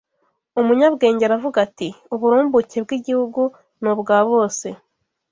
Umunyabwenge 0.59 1.23
aravuga 1.25 1.57
ati: 1.67 1.87
Uburumbuke 2.13 2.77
bw’igihugu 2.85 3.41
ni 3.81 3.87
ubwa 3.91 4.17
bose 4.29 4.67